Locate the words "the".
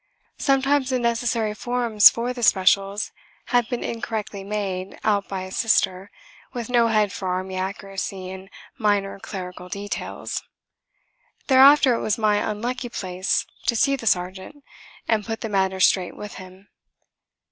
0.89-0.97, 2.33-2.41, 13.95-14.07, 15.41-15.49